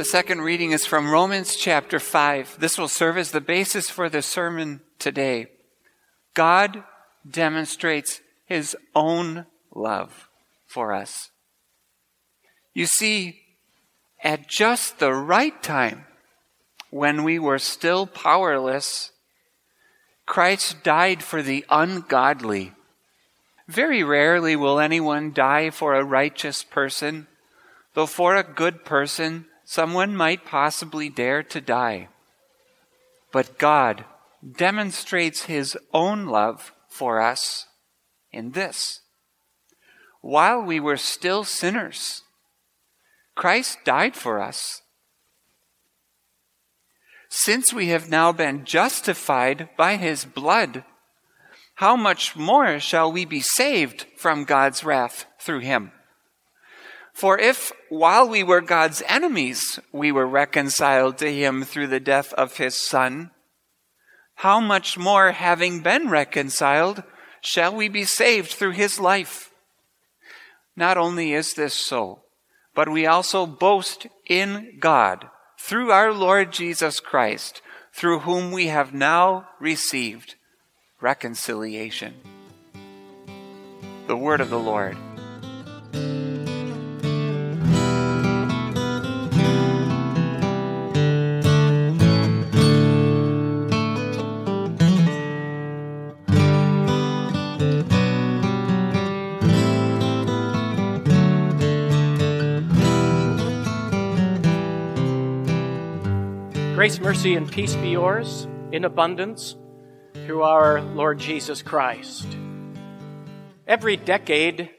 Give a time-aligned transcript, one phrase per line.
[0.00, 2.58] The second reading is from Romans chapter 5.
[2.58, 5.48] This will serve as the basis for the sermon today.
[6.32, 6.84] God
[7.30, 10.30] demonstrates his own love
[10.66, 11.28] for us.
[12.72, 13.42] You see,
[14.24, 16.06] at just the right time,
[16.88, 19.12] when we were still powerless,
[20.24, 22.72] Christ died for the ungodly.
[23.68, 27.26] Very rarely will anyone die for a righteous person,
[27.92, 32.08] though for a good person, someone might possibly dare to die.
[33.32, 34.04] But God
[34.56, 37.66] demonstrates his own love for us
[38.32, 39.02] in this.
[40.22, 42.22] While we were still sinners,
[43.36, 44.82] Christ died for us.
[47.28, 50.84] Since we have now been justified by his blood,
[51.76, 55.92] how much more shall we be saved from God's wrath through him?
[57.12, 62.32] For if, while we were God's enemies, we were reconciled to him through the death
[62.34, 63.30] of his Son,
[64.36, 67.02] how much more, having been reconciled,
[67.42, 69.50] shall we be saved through his life?
[70.74, 72.22] Not only is this so,
[72.74, 77.60] but we also boast in God through our Lord Jesus Christ,
[77.92, 80.36] through whom we have now received
[81.02, 82.14] reconciliation.
[84.06, 84.96] The word of the Lord.
[106.80, 109.54] Grace, mercy, and peace be yours in abundance
[110.24, 112.26] through our Lord Jesus Christ.
[113.66, 114.70] Every decade,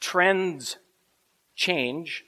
[0.00, 0.78] trends
[1.54, 2.24] change,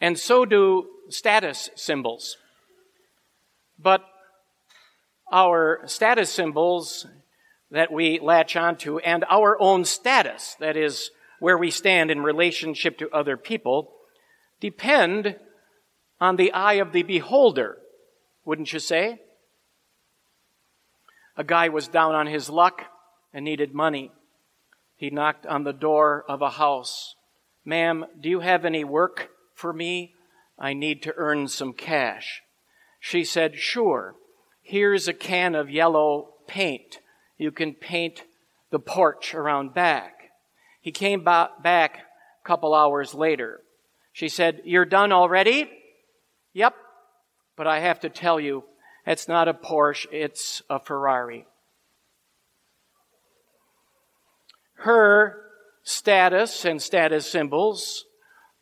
[0.00, 2.38] and so do status symbols.
[3.78, 4.02] But
[5.30, 7.06] our status symbols
[7.70, 11.10] that we latch onto and our own status, that is,
[11.40, 13.92] where we stand in relationship to other people,
[14.60, 15.36] depend
[16.22, 17.78] on the eye of the beholder,
[18.44, 19.20] wouldn't you say?
[21.36, 22.84] A guy was down on his luck
[23.34, 24.12] and needed money.
[24.94, 27.16] He knocked on the door of a house.
[27.64, 30.14] Ma'am, do you have any work for me?
[30.56, 32.42] I need to earn some cash.
[33.00, 34.14] She said, Sure.
[34.62, 37.00] Here's a can of yellow paint.
[37.36, 38.22] You can paint
[38.70, 40.30] the porch around back.
[40.80, 43.62] He came back a couple hours later.
[44.12, 45.68] She said, You're done already?
[46.52, 46.74] Yep.
[47.56, 48.64] But I have to tell you,
[49.06, 51.46] it's not a Porsche, it's a Ferrari.
[54.74, 55.42] Her
[55.82, 58.04] status and status symbols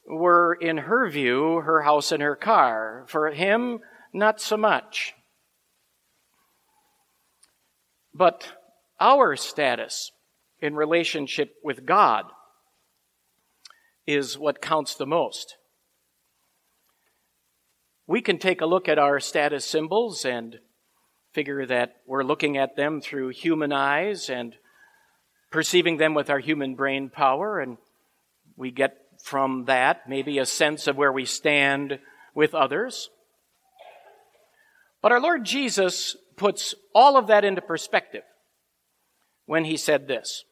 [0.06, 3.04] were, in her view, her house and her car.
[3.08, 3.80] For him,
[4.12, 5.14] not so much.
[8.12, 8.52] But
[8.98, 10.10] our status
[10.60, 12.26] in relationship with God
[14.06, 15.56] is what counts the most
[18.10, 20.58] we can take a look at our status symbols and
[21.32, 24.56] figure that we're looking at them through human eyes and
[25.52, 27.78] perceiving them with our human brain power, and
[28.56, 32.00] we get from that maybe a sense of where we stand
[32.34, 33.10] with others.
[35.00, 38.24] But our Lord Jesus puts all of that into perspective
[39.46, 40.42] when he said this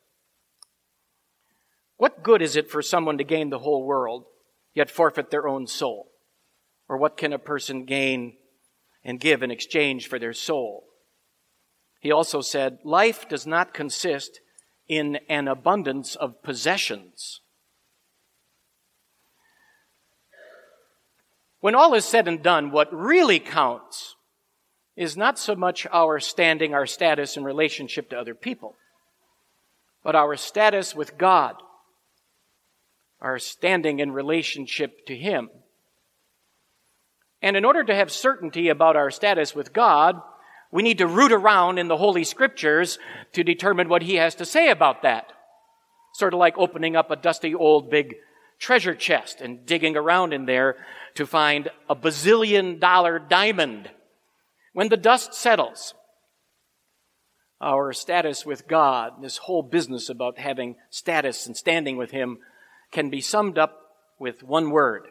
[1.96, 4.26] What good is it for someone to gain the whole world,
[4.74, 6.07] yet forfeit their own soul?
[6.88, 8.36] Or what can a person gain
[9.04, 10.84] and give in exchange for their soul?
[12.00, 14.40] He also said, Life does not consist
[14.88, 17.40] in an abundance of possessions.
[21.60, 24.14] When all is said and done, what really counts
[24.96, 28.76] is not so much our standing, our status in relationship to other people,
[30.04, 31.56] but our status with God,
[33.20, 35.50] our standing in relationship to Him.
[37.42, 40.20] And in order to have certainty about our status with God,
[40.70, 42.98] we need to root around in the Holy Scriptures
[43.32, 45.32] to determine what He has to say about that.
[46.14, 48.16] Sort of like opening up a dusty old big
[48.58, 50.76] treasure chest and digging around in there
[51.14, 53.88] to find a bazillion dollar diamond.
[54.72, 55.94] When the dust settles,
[57.60, 62.38] our status with God, this whole business about having status and standing with Him,
[62.90, 63.80] can be summed up
[64.18, 65.08] with one word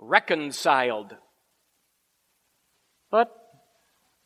[0.00, 1.14] reconciled.
[3.10, 3.36] But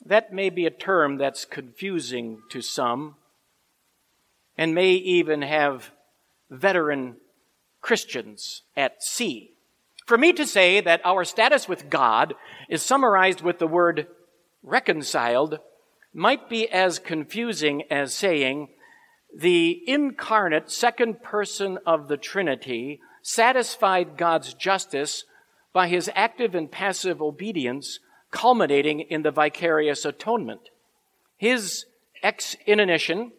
[0.07, 3.17] that may be a term that's confusing to some
[4.57, 5.91] and may even have
[6.51, 7.17] veteran
[7.81, 9.51] Christians at sea
[10.07, 12.35] For me to say that our status with God
[12.69, 14.07] is summarized with the word
[14.63, 15.59] reconciled
[16.13, 18.69] might be as confusing as saying
[19.37, 25.25] the incarnate second person of the Trinity satisfied God's justice
[25.75, 27.99] by his active and passive obedience,
[28.31, 30.71] culminating in the vicarious atonement.
[31.37, 31.85] His
[32.23, 33.33] exinanition,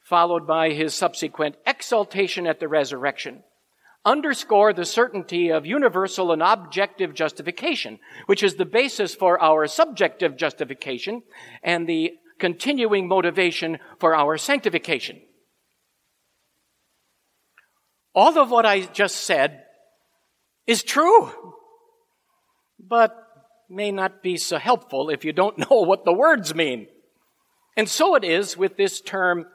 [0.00, 3.44] followed by his subsequent exaltation at the resurrection,
[4.04, 10.36] underscore the certainty of universal and objective justification, which is the basis for our subjective
[10.36, 11.22] justification
[11.62, 15.20] and the continuing motivation for our sanctification.
[18.14, 19.62] All of what I just said
[20.66, 21.30] is true,
[22.78, 23.16] but
[23.68, 26.86] may not be so helpful if you don't know what the words mean.
[27.76, 29.46] And so it is with this term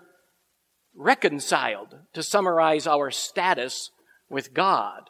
[0.96, 3.92] reconciled to summarize our status
[4.30, 5.10] with God.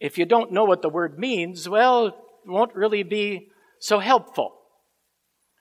[0.00, 2.14] If you don't know what the word means, well, it
[2.46, 3.48] won't really be
[3.80, 4.54] so helpful.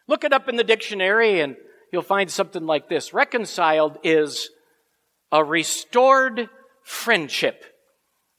[0.08, 1.56] Look it up in the dictionary and
[1.92, 3.14] you'll find something like this.
[3.14, 4.50] Reconciled is
[5.32, 6.50] a restored
[6.84, 7.64] friendship.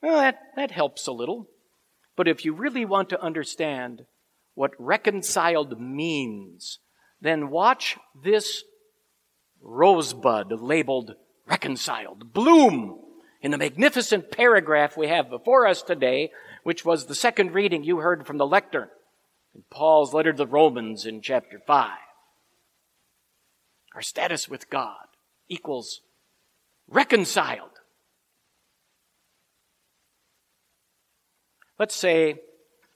[0.05, 1.49] Well, that, that helps a little.
[2.15, 4.05] But if you really want to understand
[4.53, 6.79] what reconciled means,
[7.23, 8.65] then watch this
[9.62, 11.15] rosebud labeled
[11.47, 12.99] reconciled bloom
[13.41, 16.31] in the magnificent paragraph we have before us today,
[16.65, 18.91] which was the second reading you heard from the lectern
[19.55, 21.91] in Paul's letter to the Romans in chapter 5.
[23.95, 25.06] Our status with God
[25.49, 26.03] equals
[26.89, 27.74] reconciled.
[31.79, 32.41] Let's say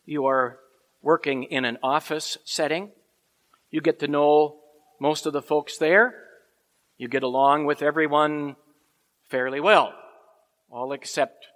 [0.07, 0.59] you are
[1.03, 2.93] working in an office setting.
[3.71, 4.57] You get to know
[5.01, 6.15] most of the folks there.
[6.97, 8.57] You get along with everyone
[9.29, 9.95] fairly well
[10.71, 11.47] all except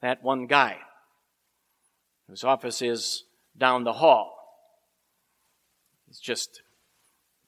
[0.00, 0.78] that one guy
[2.28, 3.24] whose office is
[3.56, 4.36] down the hall.
[6.08, 6.62] It's just,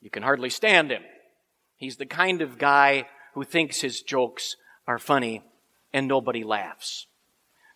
[0.01, 1.03] you can hardly stand him.
[1.77, 4.57] He's the kind of guy who thinks his jokes
[4.87, 5.43] are funny
[5.93, 7.07] and nobody laughs.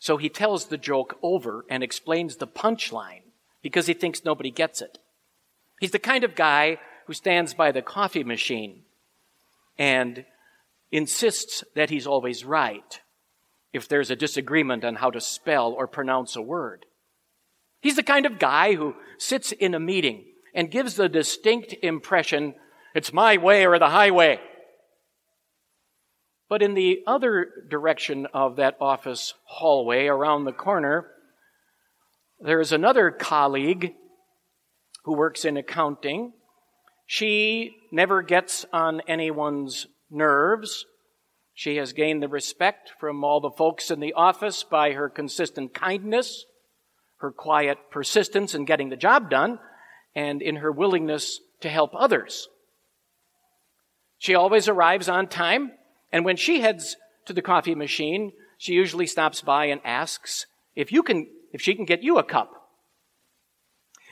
[0.04, 3.22] So he tells the joke over and explains the punchline
[3.62, 4.98] because he thinks nobody gets it.
[5.80, 8.82] He's the kind of guy who stands by the coffee machine
[9.78, 10.26] and
[10.92, 13.00] insists that he's always right
[13.72, 16.84] if there's a disagreement on how to spell or pronounce a word.
[17.80, 22.56] He's the kind of guy who sits in a meeting and gives the distinct impression,
[22.94, 24.38] it's my way or the highway.
[26.54, 31.10] But in the other direction of that office hallway around the corner,
[32.38, 33.92] there is another colleague
[35.02, 36.32] who works in accounting.
[37.06, 40.86] She never gets on anyone's nerves.
[41.54, 45.74] She has gained the respect from all the folks in the office by her consistent
[45.74, 46.44] kindness,
[47.16, 49.58] her quiet persistence in getting the job done,
[50.14, 52.46] and in her willingness to help others.
[54.18, 55.72] She always arrives on time,
[56.14, 60.92] and when she heads to the coffee machine, she usually stops by and asks if
[60.92, 62.52] you can, if she can get you a cup.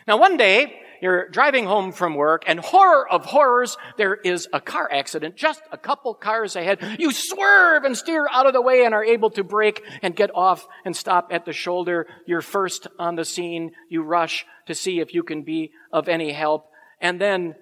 [0.08, 4.60] Now one day, you're driving home from work and horror of horrors, there is a
[4.60, 6.80] car accident just a couple cars ahead.
[6.98, 10.34] You swerve and steer out of the way and are able to brake and get
[10.34, 12.08] off and stop at the shoulder.
[12.26, 13.70] You're first on the scene.
[13.88, 16.68] You rush to see if you can be of any help.
[17.00, 17.54] And then,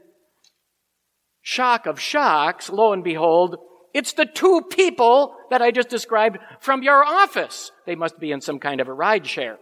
[1.42, 3.58] shock of shocks, lo and behold,
[3.92, 7.72] it's the two people that I just described from your office.
[7.86, 9.58] They must be in some kind of a ride share.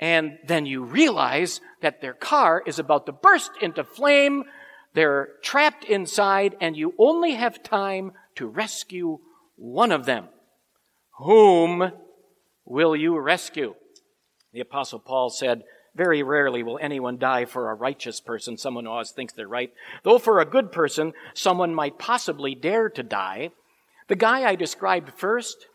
[0.00, 4.44] And then you realize that their car is about to burst into flame.
[4.94, 9.18] They're trapped inside and you only have time to rescue
[9.56, 10.28] one of them.
[11.18, 11.90] Whom
[12.64, 13.74] will you rescue?
[14.52, 15.62] The apostle Paul said,
[15.94, 19.72] very rarely will anyone die for a righteous person, someone who always thinks they're right.
[20.04, 23.50] Though for a good person, someone might possibly dare to die.
[24.08, 25.66] The guy I described first,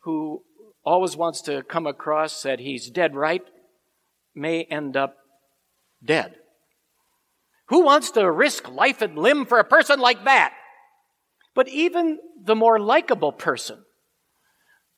[0.00, 0.42] who
[0.84, 3.44] always wants to come across that he's dead right
[4.34, 5.16] may end up
[6.04, 6.36] dead.
[7.68, 10.54] Who wants to risk life and limb for a person like that?
[11.54, 13.84] But even the more likable person,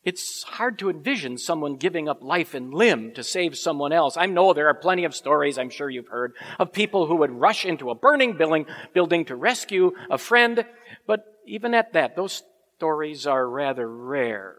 [0.02, 4.16] it's hard to envision someone giving up life and limb to save someone else.
[4.16, 7.30] I know there are plenty of stories, I'm sure you've heard, of people who would
[7.30, 10.64] rush into a burning building, to rescue a friend.
[11.06, 12.42] But even at that, those
[12.76, 14.56] stories are rather rare.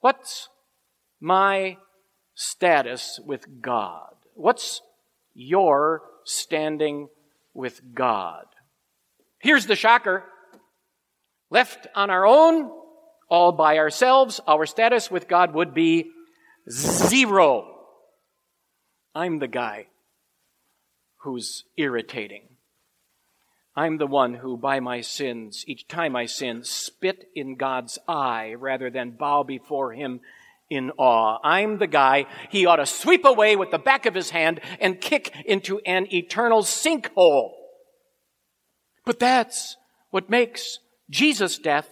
[0.00, 0.48] What's
[1.20, 1.76] my
[2.34, 4.14] status with God?
[4.34, 4.80] What's
[5.34, 7.08] your standing
[7.54, 8.46] with God?
[9.38, 10.24] Here's the shocker.
[11.48, 12.70] Left on our own,
[13.28, 16.10] all by ourselves, our status with God would be
[16.70, 17.70] zero.
[19.14, 19.86] I'm the guy
[21.22, 22.42] who's irritating.
[23.76, 28.54] I'm the one who, by my sins, each time I sin, spit in God's eye
[28.54, 30.20] rather than bow before Him
[30.70, 31.38] in awe.
[31.42, 35.00] I'm the guy he ought to sweep away with the back of his hand and
[35.00, 37.52] kick into an eternal sinkhole.
[39.04, 39.76] But that's
[40.10, 40.78] what makes
[41.10, 41.88] Jesus' death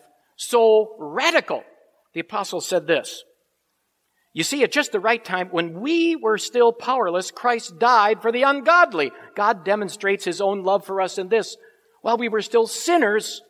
[0.49, 1.65] so radical.
[2.15, 3.25] The apostle said this.
[4.35, 8.33] You see, at just the right time, when we were still powerless, Christ died for
[8.33, 9.13] the ungodly.
[9.35, 11.57] God demonstrates his own love for us in this.
[12.01, 13.43] While we were still sinners,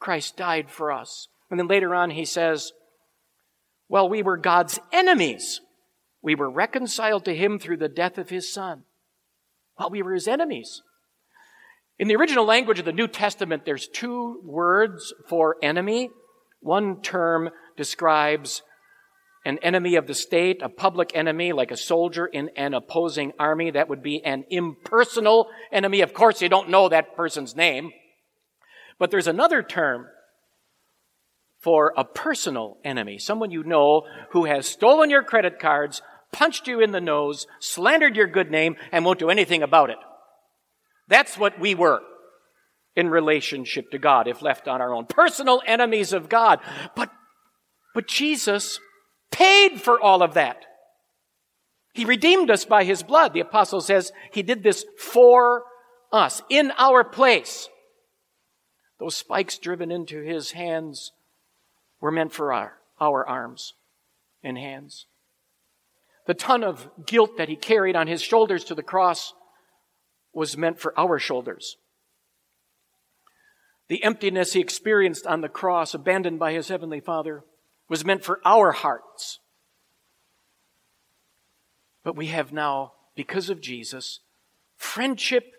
[0.00, 1.28] Christ died for us.
[1.50, 2.72] And then later on, he says,
[3.86, 5.60] While we were God's enemies,
[6.22, 8.82] we were reconciled to him through the death of his son.
[9.76, 10.82] While we were his enemies.
[11.98, 16.10] In the original language of the New Testament, there's two words for enemy.
[16.60, 18.62] One term describes
[19.46, 23.70] an enemy of the state, a public enemy, like a soldier in an opposing army.
[23.70, 26.00] That would be an impersonal enemy.
[26.00, 27.92] Of course, you don't know that person's name.
[28.98, 30.06] But there's another term
[31.60, 36.80] for a personal enemy, someone you know who has stolen your credit cards, punched you
[36.80, 39.96] in the nose, slandered your good name, and won't do anything about it.
[41.08, 42.00] That's what we were
[42.96, 45.06] in relationship to God if left on our own.
[45.06, 46.60] Personal enemies of God.
[46.94, 47.10] But,
[47.94, 48.78] but Jesus
[49.30, 50.64] paid for all of that.
[51.92, 53.32] He redeemed us by his blood.
[53.32, 55.64] The apostle says he did this for
[56.12, 57.68] us, in our place.
[59.00, 61.12] Those spikes driven into his hands
[62.00, 63.74] were meant for our, our arms
[64.42, 65.06] and hands.
[66.26, 69.34] The ton of guilt that he carried on his shoulders to the cross
[70.34, 71.76] was meant for our shoulders.
[73.88, 77.44] The emptiness he experienced on the cross, abandoned by his heavenly Father,
[77.88, 79.40] was meant for our hearts.
[82.02, 84.20] But we have now, because of Jesus,
[84.76, 85.52] friendship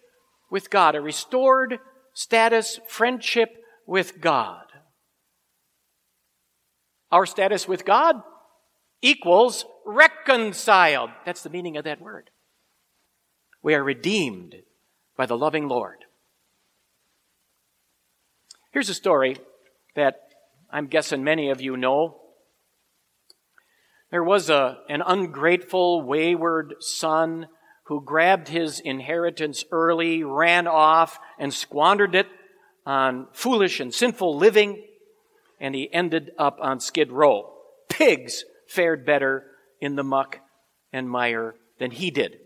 [0.50, 1.80] with God, a restored
[2.14, 3.50] status, friendship
[3.86, 4.66] with God.
[7.12, 8.22] Our status with God
[9.02, 11.12] equals reconciled.
[11.26, 12.32] That's the meaning of that word.
[13.66, 14.58] We are redeemed
[15.18, 16.06] by the loving Lord.
[18.72, 19.38] Here's a story
[19.96, 20.20] that
[20.70, 22.22] I'm guessing many of you know.
[24.12, 27.48] There was a, an ungrateful, wayward son
[27.86, 32.28] who grabbed his inheritance early, ran off, and squandered it
[32.86, 34.86] on foolish and sinful living,
[35.60, 37.52] and he ended up on Skid Row.
[37.90, 39.48] Pigs fared better
[39.82, 40.38] in the muck
[40.94, 42.45] and mire than he did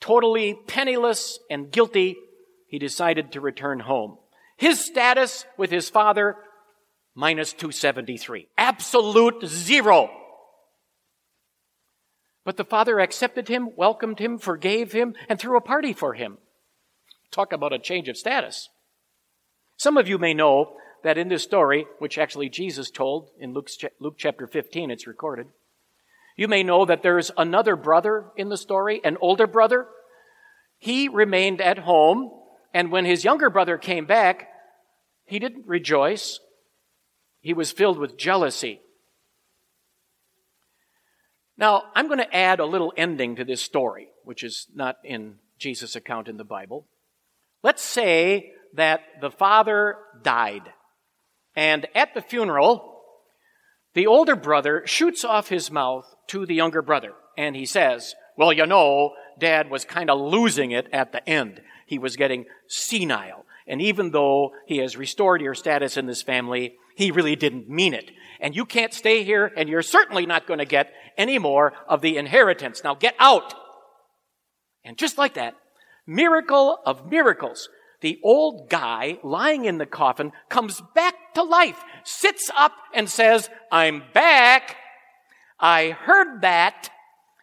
[0.00, 2.16] totally penniless and guilty,
[2.66, 4.18] he decided to return home.
[4.56, 6.36] His status with his father,
[7.14, 8.48] minus 273.
[8.58, 10.10] Absolute zero.
[12.44, 16.38] But the father accepted him, welcomed him, forgave him, and threw a party for him.
[17.30, 18.68] Talk about a change of status.
[19.76, 23.70] Some of you may know that in this story, which actually Jesus told in Luke,
[23.98, 25.46] Luke chapter 15, it's recorded,
[26.36, 29.86] you may know that there's another brother in the story, an older brother.
[30.78, 32.30] He remained at home,
[32.72, 34.48] and when his younger brother came back,
[35.24, 36.40] he didn't rejoice.
[37.40, 38.80] He was filled with jealousy.
[41.56, 45.36] Now, I'm going to add a little ending to this story, which is not in
[45.58, 46.86] Jesus' account in the Bible.
[47.62, 50.72] Let's say that the father died,
[51.54, 53.02] and at the funeral,
[53.92, 57.12] the older brother shoots off his mouth to the younger brother.
[57.36, 61.60] And he says, Well, you know, dad was kind of losing it at the end.
[61.86, 63.44] He was getting senile.
[63.66, 67.94] And even though he has restored your status in this family, he really didn't mean
[67.94, 68.10] it.
[68.40, 72.00] And you can't stay here, and you're certainly not going to get any more of
[72.00, 72.82] the inheritance.
[72.82, 73.54] Now get out.
[74.84, 75.54] And just like that,
[76.06, 77.68] miracle of miracles,
[78.00, 83.50] the old guy lying in the coffin comes back to life, sits up and says,
[83.70, 84.76] I'm back.
[85.60, 86.90] I heard that,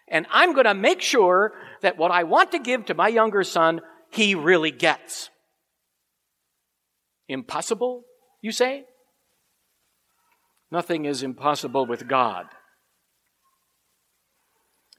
[0.08, 3.44] and I'm going to make sure that what I want to give to my younger
[3.44, 5.30] son, he really gets.
[7.28, 8.04] Impossible,
[8.42, 8.86] you say?
[10.72, 12.48] Nothing is impossible with God.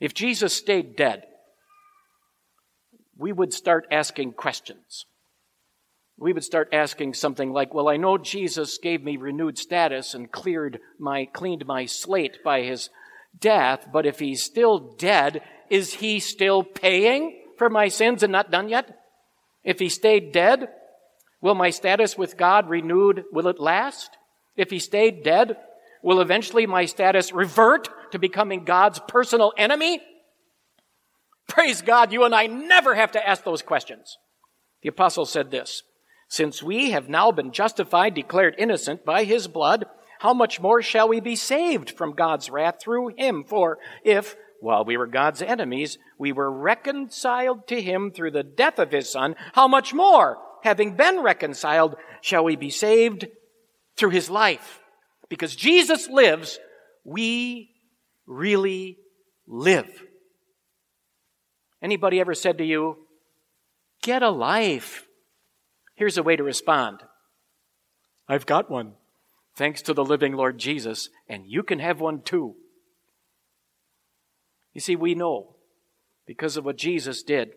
[0.00, 1.24] If Jesus stayed dead,
[3.16, 5.06] we would start asking questions.
[6.16, 10.30] We would start asking something like, well, I know Jesus gave me renewed status and
[10.30, 12.90] cleared my, cleaned my slate by his
[13.40, 18.50] death, but if he's still dead, is he still paying for my sins and not
[18.50, 18.98] done yet?
[19.64, 20.68] If he stayed dead,
[21.40, 24.16] will my status with God renewed, will it last?
[24.56, 25.56] If he stayed dead,
[26.02, 30.00] will eventually my status revert to becoming God's personal enemy?
[31.48, 34.18] Praise God, you and I never have to ask those questions.
[34.82, 35.82] The apostle said this,
[36.28, 39.86] since we have now been justified, declared innocent by his blood,
[40.18, 43.44] how much more shall we be saved from God's wrath through him?
[43.44, 48.78] For if, while we were God's enemies, we were reconciled to him through the death
[48.78, 53.26] of his son, how much more, having been reconciled, shall we be saved
[53.96, 54.80] through his life?
[55.28, 56.58] Because Jesus lives,
[57.04, 57.70] we
[58.26, 58.98] really
[59.46, 59.88] live.
[61.80, 62.96] Anybody ever said to you,
[64.02, 65.06] get a life?
[65.94, 67.00] Here's a way to respond.
[68.28, 68.94] I've got one.
[69.58, 72.54] Thanks to the living Lord Jesus, and you can have one too.
[74.72, 75.56] You see, we know
[76.28, 77.48] because of what Jesus did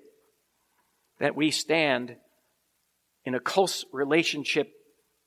[1.20, 2.16] that we stand
[3.24, 4.72] in a close relationship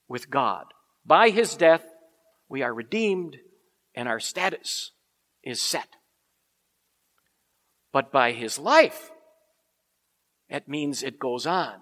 [0.08, 0.64] with God.
[1.06, 1.84] By his death,
[2.48, 3.36] we are redeemed
[3.94, 4.90] and our status
[5.44, 5.90] is set.
[7.92, 9.12] But by his life,
[10.48, 11.74] it means it goes on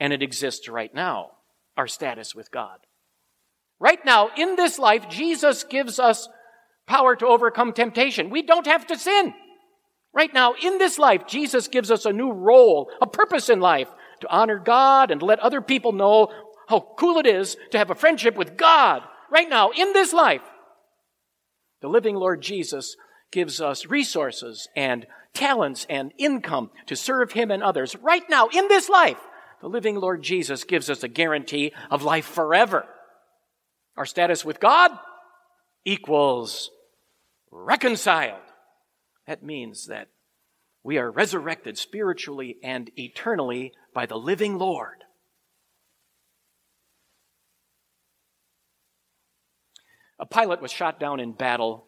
[0.00, 1.30] and it exists right now,
[1.76, 2.78] our status with God.
[3.84, 6.26] Right now, in this life, Jesus gives us
[6.86, 8.30] power to overcome temptation.
[8.30, 9.34] We don't have to sin.
[10.14, 13.88] Right now, in this life, Jesus gives us a new role, a purpose in life
[14.22, 16.28] to honor God and let other people know
[16.66, 19.02] how cool it is to have a friendship with God.
[19.30, 20.40] Right now, in this life,
[21.82, 22.96] the living Lord Jesus
[23.32, 27.94] gives us resources and talents and income to serve Him and others.
[27.96, 29.20] Right now, in this life,
[29.60, 32.86] the living Lord Jesus gives us a guarantee of life forever.
[33.96, 34.90] Our status with God
[35.84, 36.70] equals
[37.50, 38.40] reconciled.
[39.26, 40.08] That means that
[40.82, 45.04] we are resurrected spiritually and eternally by the living Lord.
[50.18, 51.86] A pilot was shot down in battle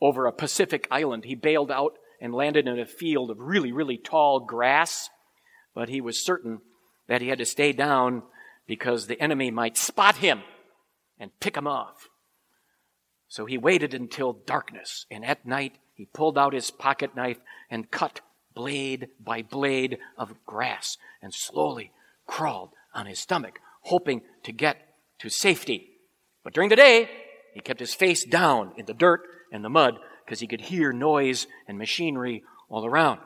[0.00, 1.24] over a Pacific island.
[1.24, 5.08] He bailed out and landed in a field of really, really tall grass,
[5.74, 6.60] but he was certain
[7.08, 8.22] that he had to stay down
[8.66, 10.42] because the enemy might spot him
[11.18, 12.08] and pick him off.
[13.28, 17.38] So he waited until darkness, and at night he pulled out his pocket knife
[17.70, 18.20] and cut
[18.54, 21.92] blade by blade of grass and slowly
[22.26, 24.76] crawled on his stomach, hoping to get
[25.18, 25.90] to safety.
[26.44, 27.10] But during the day,
[27.54, 30.92] he kept his face down in the dirt and the mud because he could hear
[30.92, 33.20] noise and machinery all around.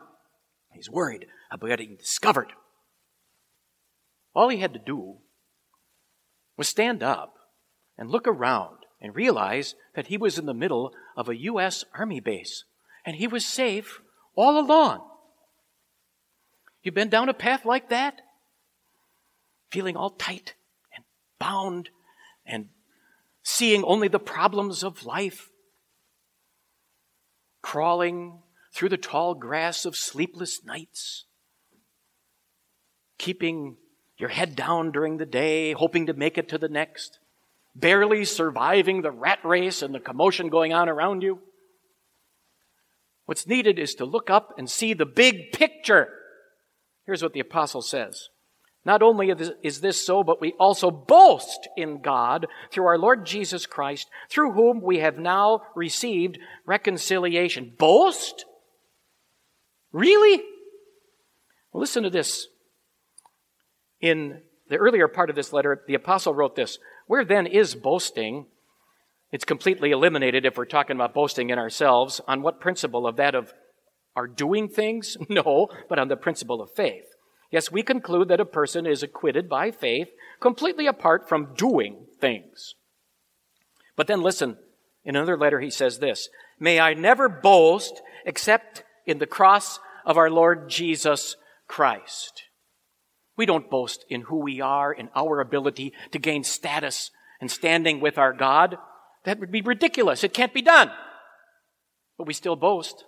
[0.72, 2.53] He's worried about getting discovered.
[4.35, 5.16] All he had to do
[6.57, 7.35] was stand up
[8.00, 11.84] and look around and realize that he was in the middle of a U.S.
[11.94, 12.64] Army base
[13.04, 14.00] and he was safe
[14.34, 15.06] all along.
[16.82, 18.22] You've been down a path like that?
[19.70, 20.54] Feeling all tight
[20.96, 21.04] and
[21.38, 21.90] bound
[22.46, 22.70] and
[23.42, 25.50] seeing only the problems of life?
[27.62, 28.40] Crawling
[28.74, 31.26] through the tall grass of sleepless nights?
[33.18, 33.76] Keeping
[34.16, 37.18] your head down during the day, hoping to make it to the next,
[37.74, 41.40] barely surviving the rat race and the commotion going on around you.
[43.26, 46.09] What's needed is to look up and see the big picture.
[47.06, 48.28] Here's what the apostle says.
[48.85, 53.66] Not only is this so, but we also boast in God through our Lord Jesus
[53.66, 57.72] Christ, through whom we have now received reconciliation.
[57.78, 58.46] Boast?
[59.92, 60.42] Really?
[61.72, 62.48] Well, listen to this
[64.00, 66.78] in the earlier part of this letter, the apostle wrote this
[67.11, 68.46] Where then is boasting?
[69.33, 72.20] It's completely eliminated if we're talking about boasting in ourselves.
[72.29, 73.05] On what principle?
[73.05, 73.53] Of that of
[74.14, 75.16] our doing things?
[75.29, 77.07] No, but on the principle of faith.
[77.51, 80.07] Yes, we conclude that a person is acquitted by faith
[80.38, 82.77] completely apart from doing things.
[83.96, 84.59] But then listen,
[85.05, 86.29] in another letter he says this
[86.61, 91.35] May I never boast except in the cross of our Lord Jesus
[91.66, 92.44] Christ.
[93.40, 97.98] We don't boast in who we are, in our ability to gain status and standing
[97.98, 98.76] with our God.
[99.24, 100.22] That would be ridiculous.
[100.22, 100.90] It can't be done.
[102.18, 103.07] But we still boast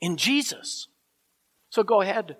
[0.00, 0.86] in Jesus.
[1.68, 2.36] So go ahead.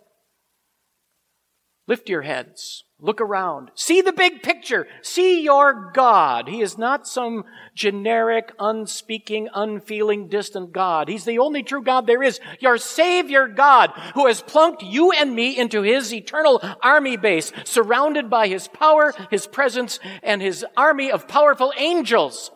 [1.89, 2.83] Lift your heads.
[2.99, 3.71] Look around.
[3.75, 4.89] See the big picture.
[5.03, 6.49] See your God.
[6.49, 7.45] He is not some
[7.75, 11.09] generic, unspeaking, unfeeling, distant God.
[11.09, 12.41] He's the only true God there is.
[12.59, 18.31] Your Savior God, who has plunked you and me into His eternal army base, surrounded
[18.31, 22.51] by His power, His presence, and His army of powerful angels.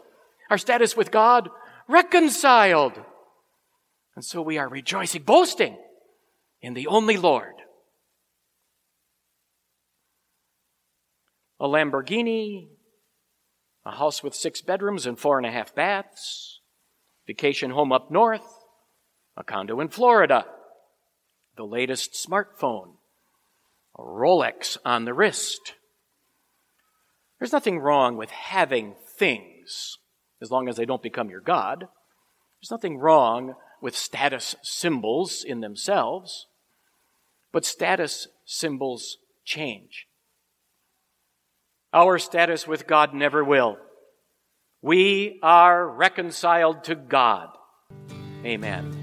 [0.49, 1.51] Our status with God,
[1.87, 2.99] reconciled.
[4.17, 5.77] And so we are rejoicing, boasting
[6.63, 7.60] in the only Lord
[11.61, 12.69] a Lamborghini,
[13.85, 16.61] a house with six bedrooms and four and a half baths,
[17.27, 18.65] vacation home up north,
[19.37, 20.47] a condo in Florida,
[21.57, 22.95] the latest smartphone,
[23.99, 25.75] a Rolex on the wrist.
[27.39, 29.99] There's nothing wrong with having things
[30.41, 31.81] as long as they don't become your God.
[32.61, 36.47] There's nothing wrong with status symbols in themselves,
[37.53, 40.07] but status symbols change.
[41.93, 43.79] Our status with God never will.
[44.81, 47.49] We are reconciled to God.
[48.45, 48.97] Amen.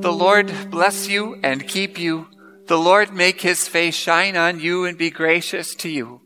[0.00, 2.28] The Lord bless you and keep you.
[2.66, 6.20] The Lord make his face shine on you and be gracious to you.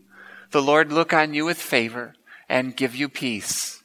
[0.50, 2.14] The Lord look on you with favor
[2.50, 3.78] and give you peace.